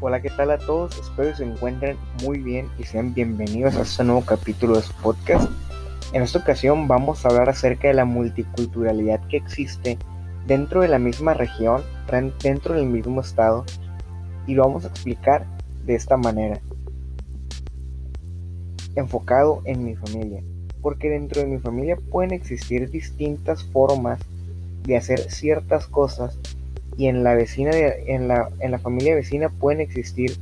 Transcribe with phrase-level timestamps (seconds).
[0.00, 0.96] Hola, ¿qué tal a todos?
[0.96, 4.92] Espero que se encuentren muy bien y sean bienvenidos a este nuevo capítulo de su
[5.02, 5.50] podcast.
[6.12, 9.98] En esta ocasión vamos a hablar acerca de la multiculturalidad que existe
[10.46, 11.82] dentro de la misma región,
[12.40, 13.64] dentro del mismo estado,
[14.46, 15.44] y lo vamos a explicar
[15.84, 16.60] de esta manera.
[18.94, 20.44] Enfocado en mi familia,
[20.80, 24.20] porque dentro de mi familia pueden existir distintas formas
[24.84, 26.38] de hacer ciertas cosas
[26.98, 30.36] y en la vecina en, la, en la familia vecina pueden existir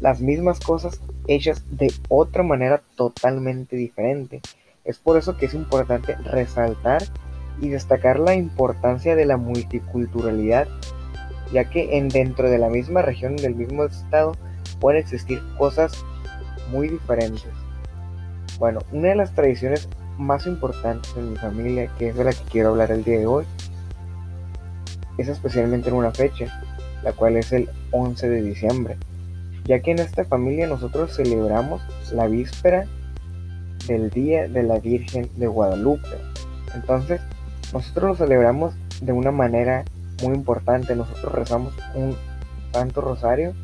[0.00, 4.42] las mismas cosas hechas de otra manera totalmente diferente.
[4.84, 7.02] Es por eso que es importante resaltar
[7.58, 10.68] y destacar la importancia de la multiculturalidad,
[11.54, 14.36] ya que en dentro de la misma región, del mismo estado,
[14.80, 16.04] pueden existir cosas
[16.70, 17.48] muy diferentes.
[18.58, 22.44] Bueno, una de las tradiciones más importantes en mi familia, que es de la que
[22.50, 23.46] quiero hablar el día de hoy,
[25.18, 26.46] es especialmente en una fecha,
[27.02, 28.96] la cual es el 11 de diciembre,
[29.64, 32.86] ya que en esta familia nosotros celebramos la víspera
[33.86, 36.08] del Día de la Virgen de Guadalupe.
[36.74, 37.20] Entonces,
[37.72, 39.84] nosotros lo celebramos de una manera
[40.22, 40.96] muy importante.
[40.96, 42.16] Nosotros rezamos un
[42.72, 43.54] santo rosario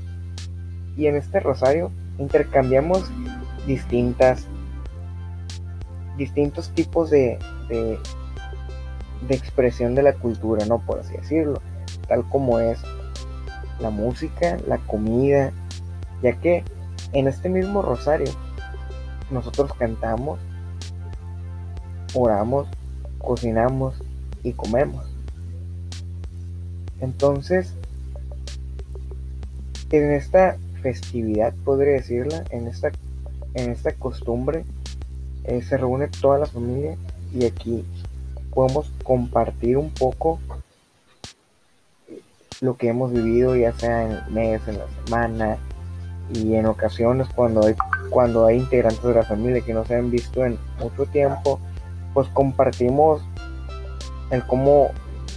[0.97, 3.11] y en este rosario intercambiamos
[3.67, 4.47] distintas
[6.17, 7.39] distintos tipos de,
[7.69, 7.99] de,
[9.29, 10.81] de expresión de la cultura, ¿no?
[10.81, 11.61] Por así decirlo,
[12.09, 12.79] tal como es
[13.81, 15.53] la música, la comida,
[16.23, 16.65] ya que
[17.13, 18.31] en este mismo rosario
[19.31, 20.39] nosotros cantamos,
[22.15, 22.69] oramos,
[23.19, 23.95] cocinamos
[24.43, 25.07] y comemos.
[27.01, 27.75] Entonces,
[29.91, 32.91] en esta festividad, podría decirla, en esta,
[33.55, 34.65] en esta costumbre,
[35.45, 36.97] eh, se reúne toda la familia
[37.33, 37.85] y aquí
[38.53, 40.39] podemos compartir un poco
[42.61, 45.59] lo que hemos vivido, ya sea en el mes, en la semana,
[46.33, 47.75] y en ocasiones cuando hay,
[48.11, 51.59] cuando hay integrantes de la familia que no se han visto en mucho tiempo,
[52.15, 53.23] pues compartimos
[54.31, 54.91] el cómo,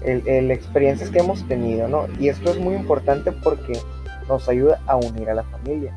[0.03, 2.07] el, el experiencias que hemos tenido, ¿no?
[2.19, 3.79] Y esto es muy importante porque
[4.28, 5.94] nos ayuda a unir a la familia.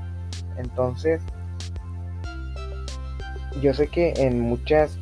[0.57, 1.21] Entonces,
[3.61, 4.97] yo sé que en muchas,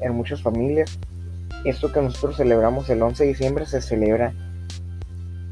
[0.00, 0.98] en muchas familias
[1.64, 4.32] esto que nosotros celebramos el 11 de diciembre se celebra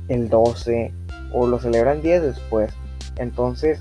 [0.09, 0.93] el 12
[1.33, 2.73] o lo celebran días después.
[3.17, 3.81] Entonces,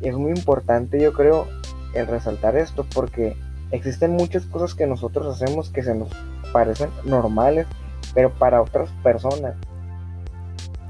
[0.00, 1.46] es muy importante yo creo
[1.94, 3.36] el resaltar esto porque
[3.70, 6.08] existen muchas cosas que nosotros hacemos que se nos
[6.52, 7.66] parecen normales,
[8.14, 9.54] pero para otras personas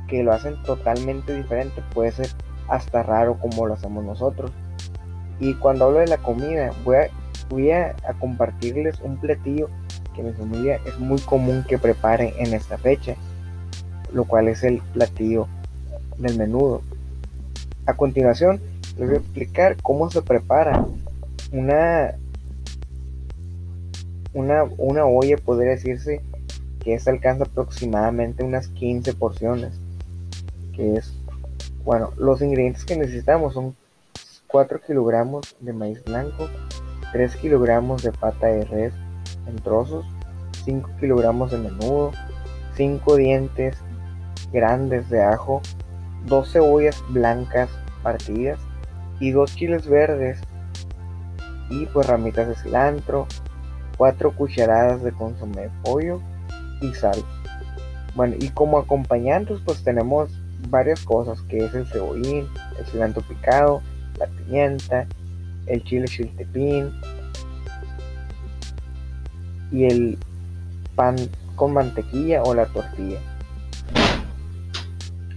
[0.09, 2.29] que lo hacen totalmente diferente puede ser
[2.69, 4.51] hasta raro como lo hacemos nosotros.
[5.39, 7.11] Y cuando hablo de la comida, voy a,
[7.49, 9.69] voy a compartirles un platillo
[10.15, 13.15] que mi familia es muy común que prepare en esta fecha,
[14.13, 15.47] lo cual es el platillo
[16.19, 16.83] del menudo.
[17.87, 18.61] A continuación,
[18.99, 20.85] les voy a explicar cómo se prepara
[21.53, 22.15] una,
[24.35, 26.21] una, una olla, podría decirse
[26.81, 29.73] que esta alcanza aproximadamente unas 15 porciones,
[30.75, 31.13] que es,
[31.85, 33.75] bueno, los ingredientes que necesitamos son
[34.47, 36.49] 4 kilogramos de maíz blanco,
[37.13, 38.95] 3 kilogramos de pata de res,
[39.51, 40.07] en trozos,
[40.65, 42.13] 5 kilogramos de menudo,
[42.77, 43.77] 5 dientes
[44.53, 45.61] grandes de ajo,
[46.27, 47.69] 2 cebollas blancas
[48.03, 48.59] partidas
[49.19, 50.41] y 2 chiles verdes
[51.71, 53.27] y pues ramitas de cilantro,
[53.97, 56.21] 4 cucharadas de consomé de pollo
[56.81, 57.23] y sal.
[58.15, 60.31] Bueno, y como acompañantes pues tenemos
[60.69, 62.47] varias cosas que es el cebollín,
[62.79, 63.83] el cilantro picado,
[64.19, 65.07] la pimienta,
[65.67, 66.91] el chile chiltepín,
[69.73, 70.19] y el
[70.95, 71.17] pan
[71.57, 73.19] con mantequilla o la tortilla.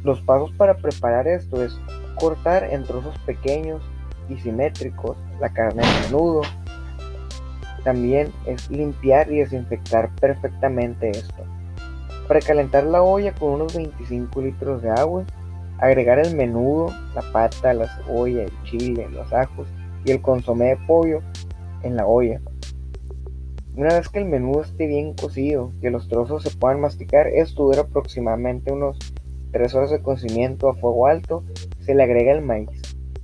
[0.03, 1.77] Los pasos para preparar esto es
[2.19, 3.81] cortar en trozos pequeños
[4.29, 6.41] y simétricos la carne de menudo.
[7.83, 11.43] También es limpiar y desinfectar perfectamente esto.
[12.27, 15.23] Precalentar la olla con unos 25 litros de agua.
[15.79, 19.67] Agregar el menudo, la pata, la cebolla, el chile, los ajos
[20.05, 21.21] y el consomé de pollo
[21.81, 22.39] en la olla.
[23.75, 27.63] Una vez que el menudo esté bien cocido, que los trozos se puedan masticar, esto
[27.63, 28.99] dura aproximadamente unos
[29.51, 31.43] 3 horas de cocimiento a fuego alto,
[31.79, 32.69] se le agrega el maíz.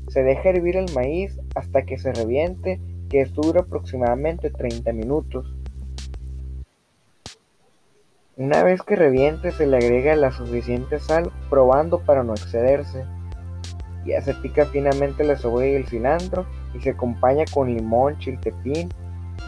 [0.07, 5.55] Se deja hervir el maíz hasta que se reviente, que esto dura aproximadamente 30 minutos.
[8.35, 13.05] Una vez que reviente se le agrega la suficiente sal, probando para no excederse.
[14.03, 18.89] Ya se pica finamente la cebolla y el cilantro y se acompaña con limón, chiltepín,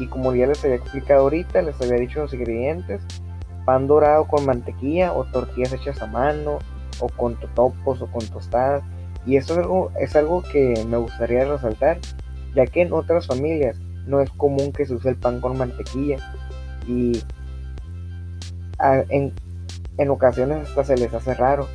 [0.02, 3.02] y como ya les había explicado ahorita, les había dicho los ingredientes,
[3.66, 6.58] pan dorado con mantequilla o tortillas hechas a mano
[7.00, 8.82] o con totopos o con tostadas.
[9.28, 12.00] Y esto es algo, es algo que me gustaría resaltar,
[12.56, 13.78] ya que en otras familias
[14.08, 16.18] no es común que se use el pan con mantequilla
[16.88, 17.22] y
[19.10, 19.32] en,
[20.00, 21.68] en ocasiones hasta se les hace raro.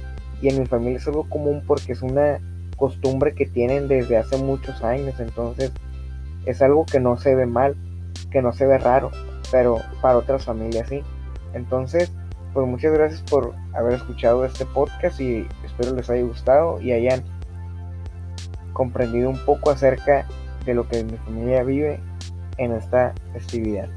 [0.42, 2.40] Y en mi familia es algo común porque es una
[2.76, 5.70] costumbre que tienen desde hace muchos años, entonces
[6.44, 7.76] es algo que no se ve mal,
[8.30, 9.10] que no se ve raro,
[9.50, 11.02] pero para otras familias sí.
[11.54, 12.12] Entonces,
[12.52, 17.22] pues muchas gracias por haber escuchado este podcast y espero les haya gustado y hayan
[18.72, 20.26] comprendido un poco acerca
[20.64, 22.00] de lo que mi familia vive
[22.58, 23.88] en esta festividad.